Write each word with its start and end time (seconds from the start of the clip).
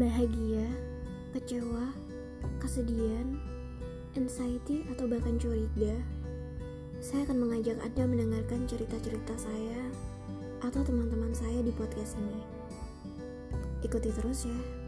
bahagia, 0.00 0.64
kecewa, 1.36 1.92
kesedihan, 2.62 3.36
anxiety, 4.16 4.86
atau 4.88 5.04
bahkan 5.04 5.36
curiga, 5.36 5.92
saya 7.02 7.26
akan 7.28 7.48
mengajak 7.48 7.76
Anda 7.82 8.04
mendengarkan 8.06 8.64
cerita-cerita 8.70 9.34
saya 9.36 9.80
atau 10.62 10.80
teman-teman 10.86 11.34
saya 11.34 11.60
di 11.60 11.74
podcast 11.74 12.16
ini. 12.16 12.40
Ikuti 13.82 14.14
terus 14.14 14.46
ya. 14.46 14.81